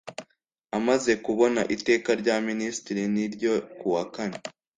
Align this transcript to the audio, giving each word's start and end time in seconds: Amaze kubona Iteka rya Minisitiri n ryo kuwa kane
Amaze 0.77 1.11
kubona 1.25 1.61
Iteka 1.75 2.09
rya 2.21 2.35
Minisitiri 2.47 3.03
n 3.13 3.15
ryo 3.33 3.53
kuwa 3.77 4.03
kane 4.13 4.37